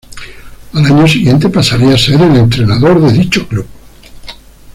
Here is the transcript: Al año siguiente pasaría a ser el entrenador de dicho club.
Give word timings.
Al 0.73 0.83
año 0.83 1.07
siguiente 1.07 1.47
pasaría 1.47 1.93
a 1.93 1.97
ser 1.99 2.19
el 2.19 2.35
entrenador 2.35 2.99
de 3.03 3.13
dicho 3.19 3.47
club. 3.47 3.67